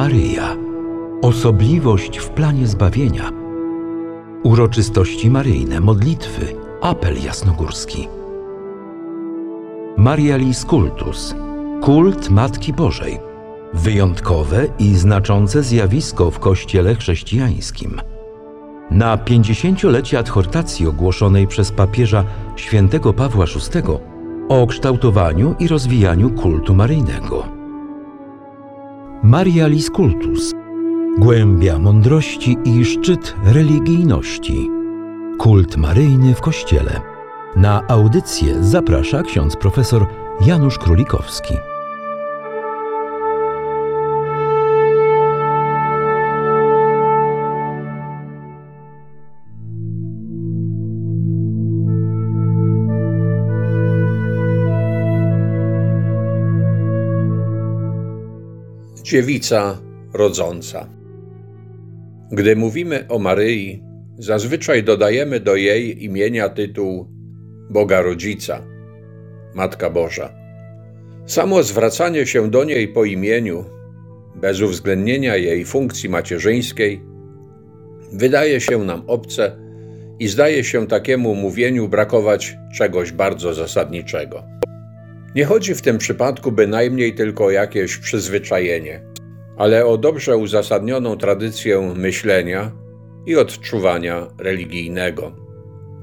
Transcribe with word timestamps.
Maryja. 0.00 0.56
Osobliwość 1.22 2.18
w 2.18 2.28
planie 2.28 2.66
zbawienia. 2.66 3.30
Uroczystości 4.42 5.30
maryjne, 5.30 5.80
modlitwy, 5.80 6.54
apel 6.82 7.22
jasnogórski. 7.24 8.08
Marialis 9.96 10.64
Cultus. 10.64 11.34
Kult 11.82 12.30
Matki 12.30 12.72
Bożej. 12.72 13.18
Wyjątkowe 13.74 14.66
i 14.78 14.94
znaczące 14.94 15.62
zjawisko 15.62 16.30
w 16.30 16.38
Kościele 16.38 16.94
chrześcijańskim. 16.94 18.00
Na 18.90 19.16
50-lecie 19.16 20.18
adhortacji 20.18 20.86
ogłoszonej 20.86 21.46
przez 21.46 21.72
papieża 21.72 22.24
świętego 22.56 23.12
Pawła 23.12 23.46
VI 23.46 23.82
o 24.48 24.66
kształtowaniu 24.66 25.54
i 25.58 25.68
rozwijaniu 25.68 26.30
kultu 26.30 26.74
maryjnego. 26.74 27.59
Marialis 29.22 29.90
Cultus 29.90 30.54
głębia 31.18 31.78
mądrości 31.78 32.56
i 32.64 32.84
szczyt 32.84 33.34
religijności. 33.44 34.70
Kult 35.38 35.76
maryjny 35.76 36.34
w 36.34 36.40
Kościele. 36.40 37.00
Na 37.56 37.82
audycję 37.88 38.64
zaprasza 38.64 39.22
ksiądz 39.22 39.56
profesor 39.56 40.06
Janusz 40.46 40.78
Królikowski. 40.78 41.54
Dziewica 59.02 59.78
rodząca. 60.14 60.88
Gdy 62.32 62.56
mówimy 62.56 63.08
o 63.08 63.18
Maryi, 63.18 63.82
zazwyczaj 64.18 64.84
dodajemy 64.84 65.40
do 65.40 65.56
jej 65.56 66.04
imienia 66.04 66.48
tytuł 66.48 67.06
Boga 67.70 68.02
Rodzica, 68.02 68.62
Matka 69.54 69.90
Boża. 69.90 70.34
Samo 71.26 71.62
zwracanie 71.62 72.26
się 72.26 72.50
do 72.50 72.64
niej 72.64 72.88
po 72.88 73.04
imieniu, 73.04 73.64
bez 74.36 74.60
uwzględnienia 74.60 75.36
jej 75.36 75.64
funkcji 75.64 76.08
macierzyńskiej, 76.08 77.00
wydaje 78.12 78.60
się 78.60 78.78
nam 78.78 79.02
obce 79.06 79.56
i 80.18 80.28
zdaje 80.28 80.64
się 80.64 80.86
takiemu 80.86 81.34
mówieniu 81.34 81.88
brakować 81.88 82.56
czegoś 82.74 83.12
bardzo 83.12 83.54
zasadniczego. 83.54 84.42
Nie 85.34 85.44
chodzi 85.44 85.74
w 85.74 85.82
tym 85.82 85.98
przypadku 85.98 86.52
bynajmniej 86.52 87.14
tylko 87.14 87.44
o 87.44 87.50
jakieś 87.50 87.96
przyzwyczajenie, 87.96 89.02
ale 89.56 89.86
o 89.86 89.98
dobrze 89.98 90.36
uzasadnioną 90.36 91.16
tradycję 91.16 91.94
myślenia 91.96 92.72
i 93.26 93.36
odczuwania 93.36 94.26
religijnego. 94.38 95.32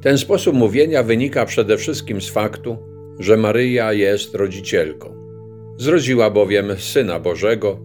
Ten 0.01 0.17
sposób 0.17 0.55
mówienia 0.55 1.03
wynika 1.03 1.45
przede 1.45 1.77
wszystkim 1.77 2.21
z 2.21 2.29
faktu, 2.29 2.77
że 3.19 3.37
Maryja 3.37 3.93
jest 3.93 4.35
rodzicielką. 4.35 5.13
Zrodziła 5.77 6.29
bowiem 6.29 6.77
Syna 6.77 7.19
Bożego, 7.19 7.79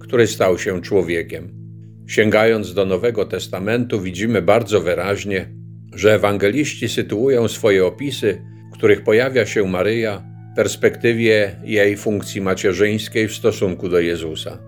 który 0.00 0.26
stał 0.26 0.58
się 0.58 0.82
człowiekiem. 0.82 1.48
Sięgając 2.06 2.74
do 2.74 2.84
Nowego 2.84 3.24
Testamentu, 3.24 4.00
widzimy 4.00 4.42
bardzo 4.42 4.80
wyraźnie, 4.80 5.48
że 5.94 6.14
ewangeliści 6.14 6.88
sytuują 6.88 7.48
swoje 7.48 7.86
opisy, 7.86 8.42
w 8.72 8.78
których 8.78 9.04
pojawia 9.04 9.46
się 9.46 9.68
Maryja, 9.68 10.25
perspektywie 10.56 11.56
jej 11.64 11.96
funkcji 11.96 12.40
macierzyńskiej 12.40 13.28
w 13.28 13.34
stosunku 13.34 13.88
do 13.88 14.00
Jezusa. 14.00 14.58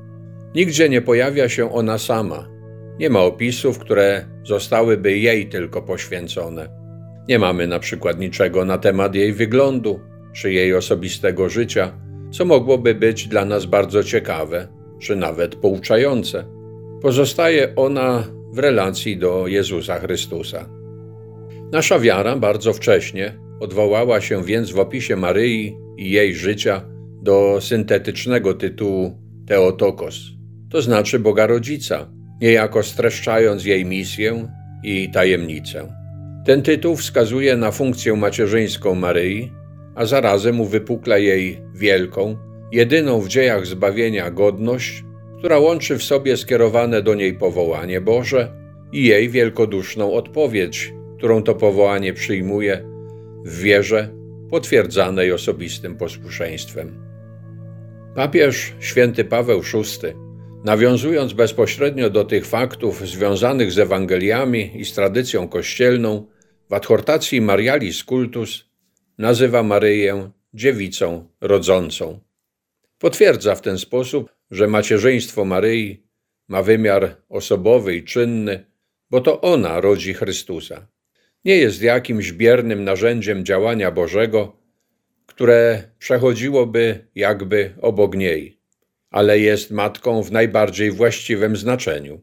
Nigdzie 0.54 0.88
nie 0.88 1.02
pojawia 1.02 1.48
się 1.48 1.72
ona 1.72 1.98
sama. 1.98 2.48
Nie 2.98 3.10
ma 3.10 3.20
opisów, 3.20 3.78
które 3.78 4.24
zostałyby 4.44 5.18
jej 5.18 5.48
tylko 5.48 5.82
poświęcone. 5.82 6.68
Nie 7.28 7.38
mamy 7.38 7.66
na 7.66 7.78
przykład 7.78 8.20
niczego 8.20 8.64
na 8.64 8.78
temat 8.78 9.14
jej 9.14 9.32
wyglądu 9.32 10.00
czy 10.32 10.52
jej 10.52 10.74
osobistego 10.74 11.48
życia, 11.48 11.92
co 12.30 12.44
mogłoby 12.44 12.94
być 12.94 13.28
dla 13.28 13.44
nas 13.44 13.66
bardzo 13.66 14.04
ciekawe 14.04 14.68
czy 15.00 15.16
nawet 15.16 15.56
pouczające. 15.56 16.44
Pozostaje 17.02 17.74
ona 17.76 18.24
w 18.52 18.58
relacji 18.58 19.16
do 19.16 19.46
Jezusa 19.46 19.98
Chrystusa. 19.98 20.68
Nasza 21.72 21.98
wiara 21.98 22.36
bardzo 22.36 22.72
wcześnie 22.72 23.47
odwołała 23.60 24.20
się 24.20 24.44
więc 24.44 24.70
w 24.70 24.78
opisie 24.78 25.16
Maryi 25.16 25.76
i 25.96 26.10
jej 26.10 26.34
życia 26.34 26.84
do 27.22 27.60
syntetycznego 27.60 28.54
tytułu 28.54 29.18
Teotokos, 29.46 30.20
to 30.70 30.82
znaczy 30.82 31.18
Boga 31.18 31.46
Rodzica, 31.46 32.10
niejako 32.40 32.82
streszczając 32.82 33.64
jej 33.64 33.84
misję 33.84 34.48
i 34.84 35.10
tajemnicę. 35.10 35.92
Ten 36.46 36.62
tytuł 36.62 36.96
wskazuje 36.96 37.56
na 37.56 37.70
funkcję 37.70 38.16
macierzyńską 38.16 38.94
Maryi, 38.94 39.52
a 39.94 40.06
zarazem 40.06 40.60
uwypukla 40.60 41.18
jej 41.18 41.60
wielką, 41.74 42.36
jedyną 42.72 43.20
w 43.20 43.28
dziejach 43.28 43.66
zbawienia 43.66 44.30
godność, 44.30 45.04
która 45.38 45.58
łączy 45.58 45.98
w 45.98 46.02
sobie 46.02 46.36
skierowane 46.36 47.02
do 47.02 47.14
niej 47.14 47.34
powołanie 47.34 48.00
Boże 48.00 48.52
i 48.92 49.04
jej 49.04 49.28
wielkoduszną 49.28 50.12
odpowiedź, 50.12 50.94
którą 51.18 51.42
to 51.42 51.54
powołanie 51.54 52.12
przyjmuje 52.12 52.84
w 53.44 53.60
wierze 53.60 54.14
potwierdzanej 54.50 55.32
osobistym 55.32 55.96
posłuszeństwem. 55.96 57.08
Papież 58.14 58.74
święty 58.80 59.24
Paweł 59.24 59.62
VI, 59.62 60.14
nawiązując 60.64 61.32
bezpośrednio 61.32 62.10
do 62.10 62.24
tych 62.24 62.46
faktów 62.46 63.08
związanych 63.08 63.72
z 63.72 63.78
Ewangeliami 63.78 64.80
i 64.80 64.84
z 64.84 64.92
tradycją 64.92 65.48
kościelną, 65.48 66.26
w 66.70 66.72
adhortacji 66.72 67.40
Marialis 67.40 68.04
Cultus 68.04 68.64
nazywa 69.18 69.62
Maryję 69.62 70.30
dziewicą 70.54 71.28
rodzącą. 71.40 72.20
Potwierdza 72.98 73.54
w 73.54 73.62
ten 73.62 73.78
sposób, 73.78 74.30
że 74.50 74.66
macierzyństwo 74.66 75.44
Maryi 75.44 76.06
ma 76.48 76.62
wymiar 76.62 77.16
osobowy 77.28 77.96
i 77.96 78.04
czynny, 78.04 78.64
bo 79.10 79.20
to 79.20 79.40
ona 79.40 79.80
rodzi 79.80 80.14
Chrystusa. 80.14 80.86
Nie 81.44 81.56
jest 81.56 81.82
jakimś 81.82 82.32
biernym 82.32 82.84
narzędziem 82.84 83.44
działania 83.44 83.90
Bożego, 83.90 84.56
które 85.26 85.82
przechodziłoby 85.98 87.06
jakby 87.14 87.74
obok 87.80 88.16
niej, 88.16 88.60
ale 89.10 89.38
jest 89.38 89.70
matką 89.70 90.22
w 90.22 90.32
najbardziej 90.32 90.90
właściwym 90.90 91.56
znaczeniu. 91.56 92.22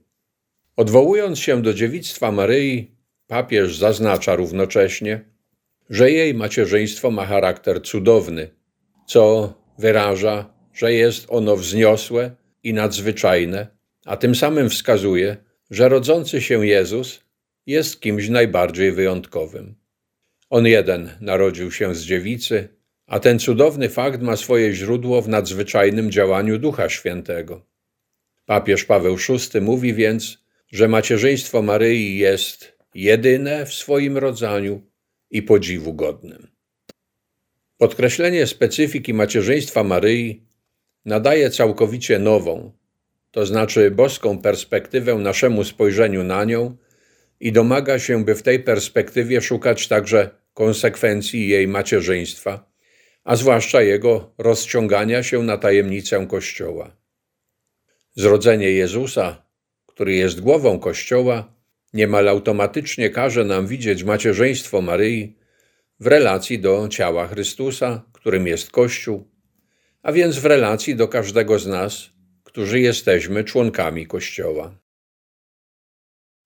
Odwołując 0.76 1.40
się 1.40 1.62
do 1.62 1.74
dziewictwa 1.74 2.32
Maryi, 2.32 2.96
papież 3.28 3.78
zaznacza 3.78 4.36
równocześnie, 4.36 5.26
że 5.90 6.12
jej 6.12 6.34
macierzyństwo 6.34 7.12
ma 7.12 7.26
charakter 7.26 7.82
cudowny, 7.82 8.50
co 9.08 9.54
wyraża, 9.78 10.54
że 10.74 10.94
jest 10.94 11.26
ono 11.30 11.56
wzniosłe 11.56 12.36
i 12.64 12.74
nadzwyczajne, 12.74 13.68
a 14.06 14.18
tym 14.18 14.36
samym 14.36 14.70
wskazuje, 14.70 15.38
że 15.72 15.90
rodzący 15.90 16.42
się 16.42 16.68
Jezus 16.68 17.25
jest 17.66 18.02
kimś 18.02 18.30
najbardziej 18.30 18.92
wyjątkowym. 18.92 19.76
On 20.50 20.66
jeden 20.66 21.10
narodził 21.22 21.72
się 21.72 21.96
z 21.96 22.04
dziewicy, 22.04 22.70
a 23.08 23.20
ten 23.20 23.40
cudowny 23.40 23.90
fakt 23.90 24.22
ma 24.22 24.36
swoje 24.36 24.74
źródło 24.74 25.22
w 25.22 25.30
nadzwyczajnym 25.30 26.12
działaniu 26.12 26.60
Ducha 26.60 26.90
Świętego. 26.90 27.66
Papież 28.46 28.84
Paweł 28.84 29.18
VI 29.18 29.62
mówi 29.62 29.94
więc, 29.94 30.38
że 30.72 30.88
macierzyństwo 30.88 31.62
Maryi 31.62 32.18
jest 32.18 32.78
jedyne 32.96 33.66
w 33.66 33.74
swoim 33.74 34.18
rodzaju 34.18 34.82
i 35.32 35.42
podziwu 35.42 35.94
godnym. 35.94 36.48
Podkreślenie 37.78 38.48
specyfiki 38.48 39.14
macierzyństwa 39.14 39.84
Maryi 39.84 40.44
nadaje 41.06 41.50
całkowicie 41.50 42.20
nową, 42.20 42.72
to 43.32 43.46
znaczy 43.46 43.92
boską 43.92 44.38
perspektywę 44.38 45.16
naszemu 45.16 45.64
spojrzeniu 45.64 46.24
na 46.24 46.44
nią 46.44 46.78
i 47.46 47.52
domaga 47.52 48.00
się, 48.00 48.26
by 48.26 48.36
w 48.36 48.44
tej 48.44 48.60
perspektywie 48.60 49.42
szukać 49.42 49.88
także 49.88 50.30
konsekwencji 50.54 51.48
jej 51.48 51.68
macierzyństwa 51.68 52.76
a 53.26 53.36
zwłaszcza 53.36 53.82
jego 53.82 54.34
rozciągania 54.38 55.24
się 55.24 55.44
na 55.44 55.58
tajemnicę 55.58 56.28
Kościoła. 56.28 56.96
Zrodzenie 58.16 58.72
Jezusa, 58.72 59.46
który 59.86 60.14
jest 60.14 60.42
głową 60.42 60.80
Kościoła, 60.80 61.54
niemal 61.94 62.30
automatycznie 62.30 63.10
każe 63.10 63.44
nam 63.44 63.68
widzieć 63.68 64.04
macierzyństwo 64.04 64.82
Maryi 64.82 65.38
w 66.00 66.08
relacji 66.08 66.60
do 66.60 66.88
ciała 66.88 67.28
Chrystusa, 67.28 68.04
którym 68.14 68.48
jest 68.48 68.72
Kościół, 68.72 69.32
a 70.04 70.12
więc 70.12 70.40
w 70.40 70.46
relacji 70.46 70.96
do 70.96 71.08
każdego 71.08 71.60
z 71.60 71.68
nas, 71.68 72.10
którzy 72.44 72.80
jesteśmy 72.80 73.44
członkami 73.44 74.08
Kościoła. 74.08 74.85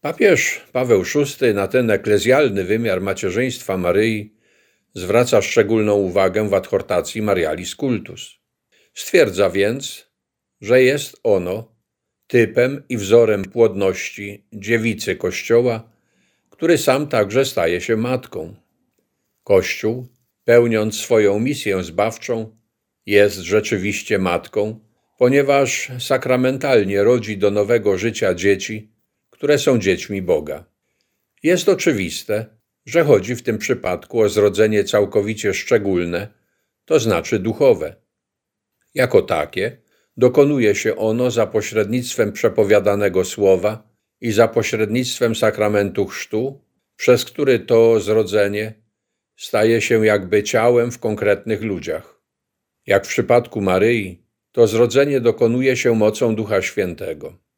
Papież 0.01 0.61
Paweł 0.71 1.03
VI 1.03 1.53
na 1.53 1.67
ten 1.67 1.91
eklezjalny 1.91 2.63
wymiar 2.63 3.01
macierzyństwa 3.01 3.77
Maryi 3.77 4.33
zwraca 4.93 5.41
szczególną 5.41 5.93
uwagę 5.93 6.49
w 6.49 6.53
adhortacji 6.53 7.21
Marialis 7.21 7.75
Cultus. 7.75 8.39
Stwierdza 8.93 9.49
więc, 9.49 10.11
że 10.61 10.83
jest 10.83 11.19
ono 11.23 11.75
typem 12.27 12.83
i 12.89 12.97
wzorem 12.97 13.43
płodności 13.43 14.45
dziewicy 14.53 15.15
Kościoła, 15.15 15.91
który 16.49 16.77
sam 16.77 17.07
także 17.07 17.45
staje 17.45 17.81
się 17.81 17.97
matką. 17.97 18.55
Kościół, 19.43 20.07
pełniąc 20.43 20.95
swoją 20.95 21.39
misję 21.39 21.83
zbawczą, 21.83 22.57
jest 23.05 23.37
rzeczywiście 23.37 24.19
matką, 24.19 24.79
ponieważ 25.17 25.91
sakramentalnie 25.99 27.03
rodzi 27.03 27.37
do 27.37 27.51
nowego 27.51 27.97
życia 27.97 28.33
dzieci, 28.33 28.98
które 29.39 29.59
są 29.59 29.79
dziećmi 29.79 30.21
Boga. 30.21 30.65
Jest 31.43 31.69
oczywiste, 31.69 32.45
że 32.85 33.03
chodzi 33.03 33.35
w 33.35 33.41
tym 33.41 33.57
przypadku 33.57 34.21
o 34.21 34.29
zrodzenie 34.29 34.83
całkowicie 34.83 35.53
szczególne, 35.53 36.27
to 36.85 36.99
znaczy 36.99 37.39
duchowe. 37.39 37.95
Jako 38.93 39.21
takie 39.21 39.77
dokonuje 40.17 40.75
się 40.75 40.95
ono 40.95 41.31
za 41.31 41.47
pośrednictwem 41.47 42.31
przepowiadanego 42.31 43.25
słowa 43.25 43.89
i 44.21 44.31
za 44.31 44.47
pośrednictwem 44.47 45.35
sakramentu 45.35 46.05
chrztu, 46.05 46.61
przez 46.95 47.25
który 47.25 47.59
to 47.59 47.99
zrodzenie 47.99 48.73
staje 49.35 49.81
się 49.81 50.05
jakby 50.05 50.43
ciałem 50.43 50.91
w 50.91 50.99
konkretnych 50.99 51.61
ludziach. 51.61 52.21
Jak 52.85 53.05
w 53.05 53.09
przypadku 53.09 53.61
Maryi, 53.61 54.23
to 54.51 54.67
zrodzenie 54.67 55.21
dokonuje 55.21 55.77
się 55.77 55.95
mocą 55.95 56.35
Ducha 56.35 56.61
Świętego. 56.61 57.48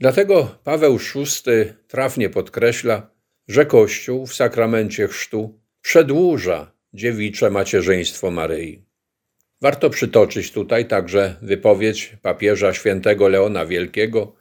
Dlatego 0.00 0.58
Paweł 0.64 0.98
VI 0.98 1.72
trafnie 1.88 2.30
podkreśla, 2.30 3.10
że 3.48 3.66
Kościół 3.66 4.26
w 4.26 4.34
sakramencie 4.34 5.08
chrztu 5.08 5.60
przedłuża 5.82 6.72
dziewicze 6.94 7.50
macierzyństwo 7.50 8.30
Maryi. 8.30 8.84
Warto 9.60 9.90
przytoczyć 9.90 10.52
tutaj 10.52 10.88
także 10.88 11.36
wypowiedź 11.42 12.16
papieża 12.22 12.74
świętego 12.74 13.28
Leona 13.28 13.66
Wielkiego, 13.66 14.36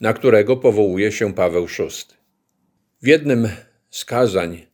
na 0.00 0.12
którego 0.12 0.56
powołuje 0.56 1.12
się 1.12 1.34
Paweł 1.34 1.66
VI. 1.66 2.14
W 3.02 3.06
jednym 3.06 3.48
z 3.90 4.04
kazań 4.04 4.66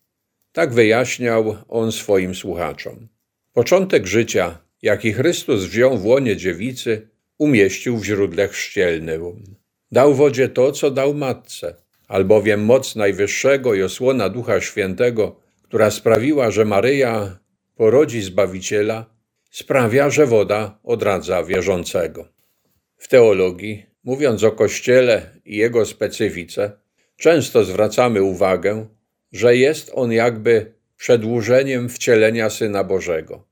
tak 0.53 0.73
wyjaśniał 0.73 1.57
on 1.69 1.93
swoim 1.93 2.35
słuchaczom. 2.35 3.09
Początek 3.53 4.07
życia, 4.07 4.59
jaki 4.83 5.13
Chrystus 5.13 5.65
wziął 5.65 5.99
w 5.99 6.07
łonie 6.07 6.37
dziewicy, 6.37 7.09
umieścił 7.39 7.99
w 7.99 8.05
źródle 8.05 8.49
chrzcielnym. 8.49 9.60
Dał 9.93 10.15
wodzie 10.15 10.49
to, 10.49 10.73
co 10.73 10.91
dał 10.91 11.15
matce, 11.15 11.75
albowiem 12.09 12.65
moc 12.65 12.97
Najwyższego 12.97 13.75
i 13.75 13.83
osłona 13.83 14.29
Ducha 14.29 14.61
Świętego, 14.61 15.37
która 15.63 15.91
sprawiła, 15.91 16.51
że 16.51 16.65
Maryja 16.65 17.39
porodzi 17.77 18.23
Zbawiciela, 18.23 19.07
sprawia, 19.51 20.11
że 20.11 20.27
woda 20.27 20.79
odradza 20.85 21.43
wierzącego. 21.45 22.29
W 22.97 23.09
teologii, 23.09 23.87
mówiąc 24.05 24.45
o 24.45 24.53
Kościele 24.53 25.41
i 25.45 25.57
jego 25.57 25.87
specyfice, 25.87 26.73
często 27.17 27.65
zwracamy 27.65 28.23
uwagę, 28.23 28.87
że 29.33 29.57
jest 29.57 29.91
on 29.95 30.13
jakby 30.13 30.75
przedłużeniem 30.97 31.89
wcielenia 31.89 32.51
Syna 32.51 32.85
Bożego, 32.85 33.49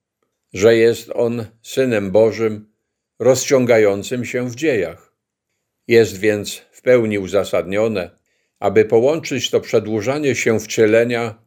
że 0.53 0.77
jest 0.77 1.11
on 1.15 1.45
Synem 1.63 2.11
Bożym 2.11 2.73
rozciągającym 3.19 4.25
się 4.25 4.51
w 4.51 4.55
dziejach. 4.55 5.08
Jest 5.89 6.21
więc 6.21 6.63
w 6.71 6.83
pełni 6.83 7.19
uzasadnione, 7.19 8.11
aby 8.61 8.85
połączyć 8.85 9.51
to 9.51 9.61
przedłużanie 9.61 10.35
się 10.35 10.61
wcielenia 10.61 11.43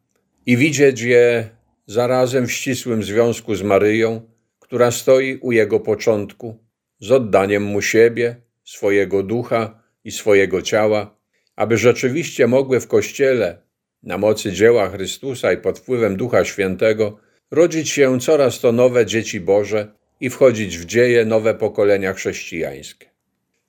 i 0.46 0.58
widzieć 0.58 1.02
je 1.02 1.50
zarazem 1.88 2.48
w 2.48 2.52
ścisłym 2.52 3.04
związku 3.04 3.56
z 3.56 3.62
Maryją, 3.62 4.22
która 4.60 4.92
stoi 4.92 5.38
u 5.42 5.52
jego 5.52 5.80
początku, 5.80 6.58
z 7.00 7.12
oddaniem 7.12 7.64
mu 7.64 7.82
siebie, 7.82 8.36
swojego 8.64 9.24
ducha 9.24 9.84
i 10.04 10.12
swojego 10.12 10.62
ciała, 10.62 11.18
aby 11.56 11.78
rzeczywiście 11.78 12.48
mogły 12.48 12.80
w 12.80 12.88
Kościele, 12.88 13.62
na 14.04 14.18
mocy 14.18 14.52
dzieła 14.52 14.90
Chrystusa 14.90 15.54
i 15.54 15.58
pod 15.58 15.80
wpływem 15.80 16.18
Ducha 16.18 16.46
Świętego, 16.46 17.18
rodzić 17.52 17.90
się 17.90 18.20
coraz 18.20 18.60
to 18.60 18.72
nowe 18.72 19.06
dzieci 19.06 19.40
Boże 19.40 19.94
i 20.20 20.30
wchodzić 20.30 20.78
w 20.78 20.86
dzieje 20.86 21.26
nowe 21.26 21.54
pokolenia 21.54 22.14
chrześcijańskie. 22.14 23.11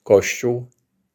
Kościół, 0.02 0.66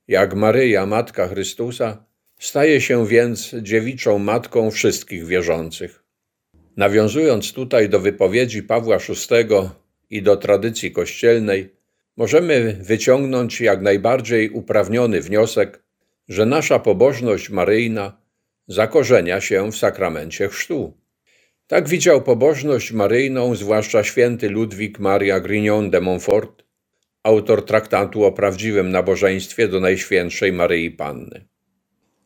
jak 0.08 0.36
Maryja, 0.36 0.86
Matka 0.86 1.28
Chrystusa, 1.28 2.06
staje 2.40 2.82
się 2.82 3.08
więc 3.08 3.56
dziewiczą 3.62 4.20
matką 4.20 4.72
wszystkich 4.72 5.26
wierzących. 5.26 6.04
Nawiązując 6.78 7.54
tutaj 7.54 7.90
do 7.90 8.00
wypowiedzi 8.00 8.64
Pawła 8.64 8.98
VI 8.98 9.56
i 10.10 10.22
do 10.22 10.38
tradycji 10.38 10.92
kościelnej, 10.92 11.76
możemy 12.18 12.78
wyciągnąć 12.82 13.62
jak 13.62 13.82
najbardziej 13.82 14.50
uprawniony 14.50 15.22
wniosek, 15.22 15.84
że 16.28 16.46
nasza 16.46 16.80
pobożność 16.80 17.50
maryjna 17.50 18.22
zakorzenia 18.68 19.42
się 19.42 19.72
w 19.72 19.78
sakramencie 19.78 20.48
chrztu. 20.48 20.98
Tak 21.68 21.90
widział 21.90 22.22
pobożność 22.22 22.92
maryjną 22.92 23.56
zwłaszcza 23.56 24.04
święty 24.04 24.50
Ludwik 24.50 25.00
Maria 25.00 25.40
Grignon 25.40 25.90
de 25.90 26.02
Montfort, 26.02 26.64
autor 27.28 27.66
traktatu 27.66 28.24
o 28.24 28.32
prawdziwym 28.32 28.92
nabożeństwie 28.92 29.68
do 29.68 29.80
Najświętszej 29.80 30.54
Maryi 30.54 30.92
Panny. 30.92 31.46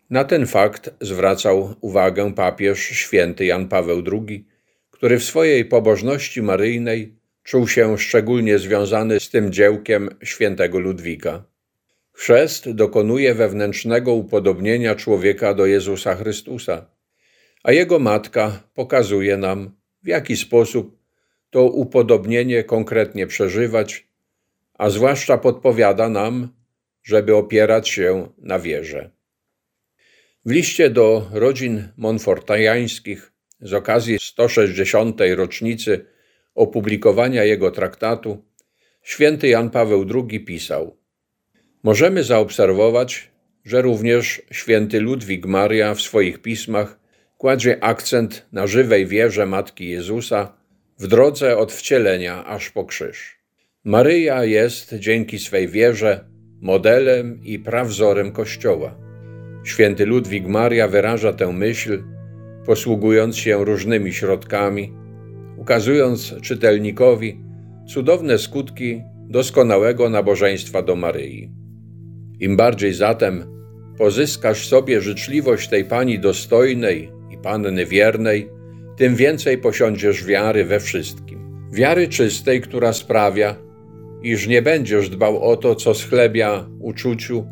Na 0.09 0.23
ten 0.23 0.45
fakt 0.45 0.89
zwracał 1.01 1.75
uwagę 1.81 2.33
papież 2.33 2.79
święty 2.79 3.45
Jan 3.45 3.67
Paweł 3.67 4.03
II, 4.11 4.47
który 4.91 5.19
w 5.19 5.23
swojej 5.23 5.65
pobożności 5.65 6.41
maryjnej 6.41 7.15
czuł 7.43 7.67
się 7.67 7.97
szczególnie 7.97 8.59
związany 8.59 9.19
z 9.19 9.29
tym 9.29 9.51
dziełkiem 9.51 10.09
świętego 10.23 10.79
Ludwika. 10.79 11.43
Chrzest 12.11 12.71
dokonuje 12.71 13.33
wewnętrznego 13.33 14.13
upodobnienia 14.13 14.95
człowieka 14.95 15.53
do 15.53 15.65
Jezusa 15.65 16.15
Chrystusa, 16.15 16.85
a 17.63 17.71
jego 17.71 17.99
matka 17.99 18.63
pokazuje 18.73 19.37
nam, 19.37 19.71
w 20.03 20.07
jaki 20.07 20.37
sposób 20.37 20.97
to 21.49 21.63
upodobnienie 21.63 22.63
konkretnie 22.63 23.27
przeżywać, 23.27 24.10
a 24.81 24.89
zwłaszcza 24.89 25.37
podpowiada 25.37 26.09
nam, 26.09 26.49
żeby 27.03 27.35
opierać 27.35 27.89
się 27.89 28.29
na 28.37 28.59
wierze. 28.59 29.11
W 30.45 30.51
liście 30.51 30.89
do 30.89 31.27
rodzin 31.31 31.87
monfortajańskich 31.97 33.31
z 33.59 33.73
okazji 33.73 34.17
160. 34.19 35.21
rocznicy 35.35 36.05
opublikowania 36.55 37.43
jego 37.43 37.71
traktatu 37.71 38.45
święty 39.03 39.47
Jan 39.47 39.69
Paweł 39.69 40.05
II 40.15 40.39
pisał: 40.39 40.97
Możemy 41.83 42.23
zaobserwować, 42.23 43.31
że 43.65 43.81
również 43.81 44.41
święty 44.51 44.99
Ludwik 44.99 45.45
Maria 45.45 45.93
w 45.93 46.01
swoich 46.01 46.41
pismach 46.41 46.99
kładzie 47.37 47.83
akcent 47.83 48.45
na 48.51 48.67
żywej 48.67 49.05
wierze 49.07 49.45
Matki 49.45 49.89
Jezusa 49.89 50.57
w 50.99 51.07
drodze 51.07 51.57
od 51.57 51.71
wcielenia 51.71 52.45
aż 52.45 52.69
po 52.69 52.85
krzyż. 52.85 53.40
Maryja 53.85 54.43
jest 54.45 54.95
dzięki 54.95 55.39
swej 55.39 55.67
wierze 55.67 56.25
modelem 56.61 57.39
i 57.43 57.59
prawzorem 57.59 58.31
Kościoła. 58.31 58.95
Święty 59.63 60.05
Ludwik 60.05 60.47
Maria 60.47 60.87
wyraża 60.87 61.33
tę 61.33 61.53
myśl, 61.53 62.03
posługując 62.65 63.37
się 63.37 63.65
różnymi 63.65 64.13
środkami, 64.13 64.93
ukazując 65.57 66.35
czytelnikowi 66.41 67.39
cudowne 67.87 68.37
skutki 68.37 69.01
doskonałego 69.29 70.09
nabożeństwa 70.09 70.81
do 70.81 70.95
Maryi. 70.95 71.51
Im 72.39 72.57
bardziej 72.57 72.93
zatem 72.93 73.43
pozyskasz 73.97 74.67
sobie 74.67 75.01
życzliwość 75.01 75.69
tej 75.69 75.85
pani 75.85 76.19
dostojnej 76.19 77.11
i 77.31 77.37
panny 77.37 77.85
wiernej, 77.85 78.49
tym 78.97 79.15
więcej 79.15 79.57
posiądziesz 79.57 80.25
wiary 80.25 80.65
we 80.65 80.79
wszystkim. 80.79 81.69
Wiary 81.73 82.07
czystej, 82.07 82.61
która 82.61 82.93
sprawia, 82.93 83.70
iż 84.23 84.47
nie 84.47 84.61
będziesz 84.61 85.09
dbał 85.09 85.43
o 85.43 85.57
to, 85.57 85.75
co 85.75 85.93
schlebia 85.93 86.65
uczuciu, 86.79 87.45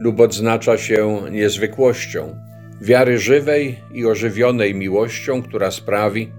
lub 0.00 0.20
odznacza 0.20 0.78
się 0.78 1.20
niezwykłością, 1.30 2.34
wiary 2.82 3.18
żywej 3.18 3.78
i 3.94 4.06
ożywionej 4.06 4.74
miłością, 4.74 5.42
która 5.42 5.70
sprawi, 5.70 6.30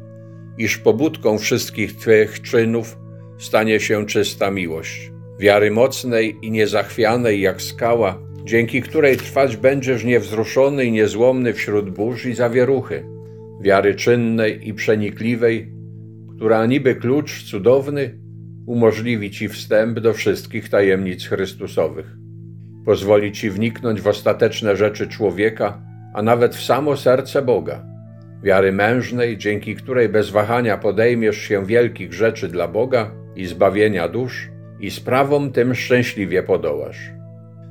iż 0.57 0.77
pobudką 0.77 1.37
wszystkich 1.37 1.95
Twych 1.95 2.41
czynów 2.41 2.97
stanie 3.37 3.79
się 3.79 4.05
czysta 4.05 4.51
miłość. 4.51 5.11
Wiary 5.39 5.71
mocnej 5.71 6.37
i 6.41 6.51
niezachwianej 6.51 7.41
jak 7.41 7.61
skała, 7.61 8.19
dzięki 8.43 8.81
której 8.81 9.17
trwać 9.17 9.57
będziesz 9.57 10.03
niewzruszony 10.03 10.85
i 10.85 10.91
niezłomny 10.91 11.53
wśród 11.53 11.89
burz 11.89 12.25
i 12.25 12.33
zawieruchy. 12.33 13.05
Wiary 13.61 13.95
czynnej 13.95 14.67
i 14.67 14.73
przenikliwej, 14.73 15.71
która 16.35 16.65
niby 16.65 16.95
klucz 16.95 17.43
cudowny 17.43 18.24
umożliwi 18.65 19.31
Ci 19.31 19.49
wstęp 19.49 19.99
do 19.99 20.13
wszystkich 20.13 20.69
tajemnic 20.69 21.27
Chrystusowych 21.27 22.25
pozwoli 22.85 23.31
ci 23.31 23.49
wniknąć 23.49 24.01
w 24.01 24.07
ostateczne 24.07 24.75
rzeczy 24.75 25.07
człowieka, 25.07 25.81
a 26.13 26.21
nawet 26.21 26.55
w 26.55 26.63
samo 26.63 26.97
serce 26.97 27.41
Boga. 27.41 27.85
Wiary 28.43 28.71
mężnej, 28.71 29.37
dzięki 29.37 29.75
której 29.75 30.09
bez 30.09 30.29
wahania 30.29 30.77
podejmiesz 30.77 31.37
się 31.37 31.65
wielkich 31.65 32.13
rzeczy 32.13 32.47
dla 32.47 32.67
Boga 32.67 33.11
i 33.35 33.45
zbawienia 33.45 34.07
dusz, 34.07 34.49
i 34.79 34.91
sprawom 34.91 35.51
tym 35.51 35.75
szczęśliwie 35.75 36.43
podołasz. 36.43 37.11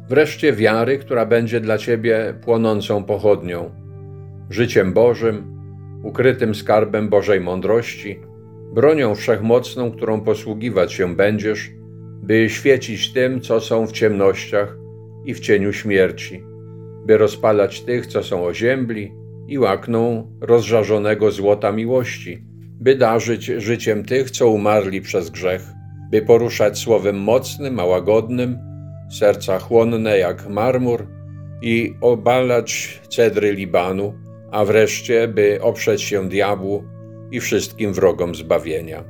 wreszcie 0.09 0.53
wiary, 0.53 0.99
która 0.99 1.27
będzie 1.27 1.61
dla 1.61 1.79
Ciebie 1.79 2.35
płonącą 2.45 3.05
pochodnią, 3.05 3.71
życiem 4.51 4.93
Bożym, 4.93 5.61
ukrytym 6.03 6.55
skarbem 6.55 7.09
Bożej 7.09 7.41
mądrości, 7.41 8.21
bronią 8.75 9.15
wszechmocną, 9.15 9.91
którą 9.91 10.21
posługiwać 10.21 10.93
się 10.93 11.17
będziesz, 11.17 11.71
by 12.23 12.51
świecić 12.51 13.13
tym, 13.13 13.41
co 13.41 13.61
są 13.61 13.87
w 13.87 13.93
ciemnościach 13.93 14.77
i 15.25 15.35
w 15.35 15.41
cieniu 15.41 15.73
śmierci, 15.73 16.45
by 17.07 17.19
rozpalać 17.19 17.81
tych, 17.81 18.07
co 18.07 18.23
są 18.23 18.45
oziębli 18.45 19.13
i 19.49 19.59
łakną 19.59 20.31
rozżarzonego 20.41 21.31
złota 21.31 21.73
miłości, 21.73 22.43
by 22.81 22.97
darzyć 22.97 23.45
życiem 23.45 24.05
tych, 24.05 24.31
co 24.31 24.49
umarli 24.49 25.01
przez 25.01 25.31
grzech, 25.31 25.63
by 26.11 26.23
poruszać 26.23 26.79
słowem 26.79 27.19
mocnym, 27.19 27.81
a 27.81 27.85
łagodnym, 27.85 28.59
serca 29.19 29.59
chłonne 29.59 30.19
jak 30.19 30.49
marmur 30.49 31.07
i 31.63 31.95
obalać 32.01 33.01
cedry 33.09 33.53
Libanu, 33.53 34.15
a 34.53 34.65
wreszcie, 34.65 35.29
by 35.29 35.59
oprzeć 35.63 36.03
się 36.03 36.29
diabłu 36.29 36.94
i 37.35 37.41
wszystkim 37.41 37.93
wrogom 37.93 38.35
zbawienia. 38.35 39.05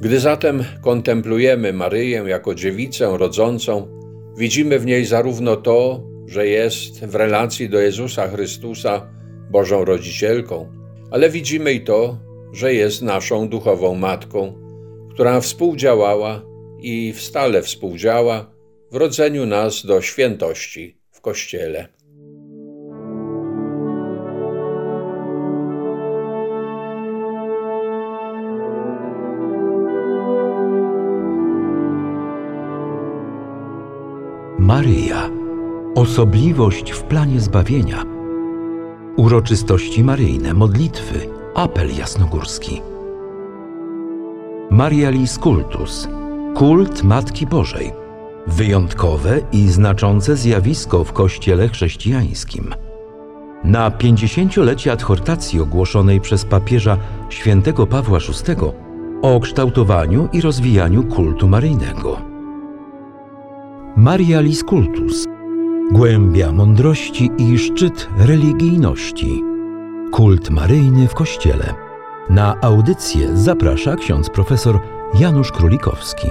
Gdy 0.00 0.20
zatem 0.20 0.64
kontemplujemy 0.82 1.72
Maryję 1.72 2.24
jako 2.26 2.54
dziewicę 2.54 3.14
rodzącą, 3.18 3.88
widzimy 4.36 4.78
w 4.78 4.86
niej 4.86 5.04
zarówno 5.04 5.56
to, 5.56 6.04
że 6.26 6.46
jest 6.46 7.06
w 7.06 7.14
relacji 7.14 7.68
do 7.68 7.80
Jezusa 7.80 8.28
Chrystusa 8.28 9.10
Bożą 9.50 9.84
Rodzicielką, 9.84 10.72
ale 11.10 11.30
widzimy 11.30 11.72
i 11.72 11.80
to, 11.80 12.18
że 12.52 12.74
jest 12.74 13.02
naszą 13.02 13.48
duchową 13.48 13.94
matką, 13.94 14.54
która 15.10 15.40
współdziałała 15.40 16.42
i 16.80 17.14
stale 17.16 17.62
współdziała 17.62 18.50
w 18.92 18.96
rodzeniu 18.96 19.46
nas 19.46 19.86
do 19.86 20.02
świętości 20.02 21.00
w 21.10 21.20
Kościele. 21.20 21.97
Maryja. 34.78 35.30
Osobliwość 35.94 36.90
w 36.90 37.02
planie 37.02 37.40
zbawienia. 37.40 38.04
Uroczystości 39.16 40.04
maryjne, 40.04 40.54
modlitwy, 40.54 41.28
apel 41.54 41.96
jasnogórski. 41.96 42.82
Marialis 44.70 45.38
Cultus. 45.38 46.08
Kult 46.54 47.02
Matki 47.02 47.46
Bożej. 47.46 47.92
Wyjątkowe 48.46 49.40
i 49.52 49.68
znaczące 49.68 50.36
zjawisko 50.36 51.04
w 51.04 51.12
Kościele 51.12 51.68
chrześcijańskim. 51.68 52.74
Na 53.64 53.90
50-lecie 53.90 54.92
adhortacji 54.92 55.60
ogłoszonej 55.60 56.20
przez 56.20 56.44
papieża 56.44 56.98
świętego 57.28 57.86
Pawła 57.86 58.18
VI 58.18 58.54
o 59.22 59.40
kształtowaniu 59.40 60.28
i 60.32 60.40
rozwijaniu 60.40 61.04
kultu 61.04 61.48
maryjnego. 61.48 62.27
Marialis 63.98 64.64
Cultus. 64.64 65.24
Głębia 65.92 66.52
mądrości 66.52 67.30
i 67.38 67.58
szczyt 67.58 68.08
religijności. 68.18 69.42
Kult 70.12 70.50
maryjny 70.50 71.08
w 71.08 71.14
Kościele. 71.14 71.74
Na 72.30 72.60
audycję 72.60 73.36
zaprasza 73.36 73.96
ksiądz 73.96 74.30
profesor 74.30 74.80
Janusz 75.14 75.52
Królikowski. 75.52 76.28